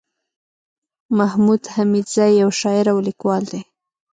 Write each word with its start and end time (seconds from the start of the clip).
محمود 1.17 1.61
حميدزى 1.73 2.27
يٶ 2.39 2.47
شاعر 2.61 2.85
او 2.93 2.97
ليکوال 3.07 3.43
دئ 3.51 3.61